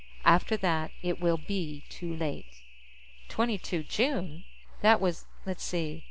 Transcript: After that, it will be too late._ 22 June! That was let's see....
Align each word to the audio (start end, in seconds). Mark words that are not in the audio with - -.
After 0.25 0.57
that, 0.57 0.89
it 1.03 1.19
will 1.19 1.37
be 1.37 1.83
too 1.87 2.11
late._ 2.15 2.63
22 3.29 3.83
June! 3.83 4.45
That 4.81 4.99
was 4.99 5.25
let's 5.45 5.63
see.... 5.63 5.99